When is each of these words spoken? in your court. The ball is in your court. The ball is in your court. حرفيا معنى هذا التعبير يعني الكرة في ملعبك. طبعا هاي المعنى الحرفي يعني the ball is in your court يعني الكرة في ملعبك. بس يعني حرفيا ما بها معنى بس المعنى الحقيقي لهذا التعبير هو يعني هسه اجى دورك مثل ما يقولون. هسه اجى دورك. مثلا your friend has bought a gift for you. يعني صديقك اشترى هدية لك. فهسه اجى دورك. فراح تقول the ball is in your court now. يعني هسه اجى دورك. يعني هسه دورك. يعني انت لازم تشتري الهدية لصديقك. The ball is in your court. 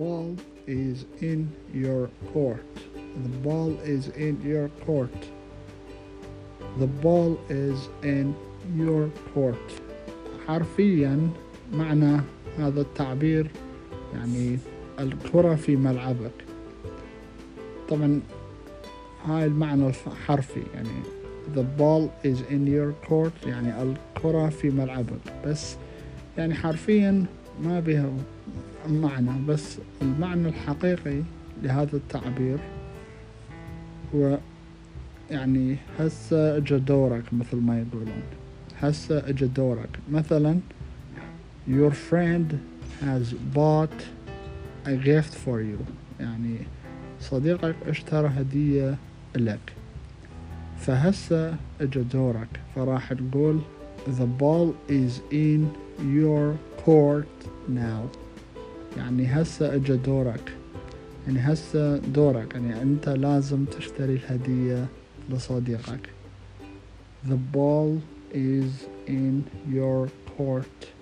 in 0.00 1.48
your 1.74 2.08
court. 2.32 2.64
The 3.22 3.38
ball 3.44 3.70
is 3.84 4.08
in 4.08 4.40
your 4.42 4.68
court. 4.86 5.18
The 6.78 6.86
ball 6.86 7.38
is 7.48 7.88
in 8.02 8.34
your 8.76 9.10
court. 9.34 9.66
حرفيا 10.46 11.30
معنى 11.72 12.20
هذا 12.58 12.80
التعبير 12.80 13.50
يعني 14.14 14.58
الكرة 14.98 15.54
في 15.54 15.76
ملعبك. 15.76 16.44
طبعا 17.88 18.20
هاي 19.24 19.44
المعنى 19.44 19.86
الحرفي 20.06 20.62
يعني 20.74 21.02
the 21.54 21.64
ball 21.78 22.10
is 22.24 22.38
in 22.50 22.66
your 22.66 23.08
court 23.10 23.46
يعني 23.46 23.82
الكرة 23.82 24.48
في 24.48 24.70
ملعبك. 24.70 25.20
بس 25.46 25.76
يعني 26.38 26.54
حرفيا 26.54 27.24
ما 27.62 27.80
بها 27.80 28.10
معنى 28.88 29.46
بس 29.48 29.78
المعنى 30.02 30.48
الحقيقي 30.48 31.22
لهذا 31.62 31.96
التعبير 31.96 32.58
هو 34.14 34.38
يعني 35.30 35.76
هسه 35.98 36.56
اجى 36.56 36.78
دورك 36.78 37.24
مثل 37.32 37.56
ما 37.56 37.80
يقولون. 37.80 38.22
هسه 38.80 39.28
اجى 39.28 39.46
دورك. 39.46 39.88
مثلا 40.10 40.60
your 41.68 41.92
friend 42.10 42.54
has 43.00 43.34
bought 43.54 43.98
a 44.86 44.96
gift 44.96 45.34
for 45.44 45.60
you. 45.60 45.80
يعني 46.20 46.56
صديقك 47.20 47.74
اشترى 47.86 48.28
هدية 48.28 48.96
لك. 49.36 49.72
فهسه 50.78 51.56
اجى 51.80 52.00
دورك. 52.02 52.60
فراح 52.74 53.12
تقول 53.12 53.60
the 54.06 54.26
ball 54.42 54.74
is 54.88 55.20
in 55.32 55.66
your 56.00 56.56
court 56.86 57.48
now. 57.68 58.29
يعني 58.96 59.26
هسه 59.26 59.74
اجى 59.74 59.96
دورك. 59.96 60.52
يعني 61.26 61.38
هسه 61.40 61.96
دورك. 61.96 62.54
يعني 62.54 62.82
انت 62.82 63.08
لازم 63.08 63.64
تشتري 63.64 64.14
الهدية 64.14 64.86
لصديقك. 65.30 66.08
The 67.28 67.38
ball 67.56 68.00
is 68.32 68.70
in 69.08 69.44
your 69.72 70.08
court. 70.38 70.99